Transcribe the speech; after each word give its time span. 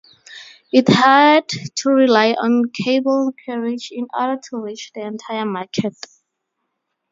It 0.73 0.87
had 0.87 1.47
to 1.47 1.89
rely 1.89 2.31
on 2.31 2.71
cable 2.73 3.33
carriage 3.45 3.89
in 3.91 4.07
order 4.19 4.41
to 4.49 4.57
reach 4.57 4.91
the 4.95 5.01
entire 5.01 5.45
market. 5.45 5.95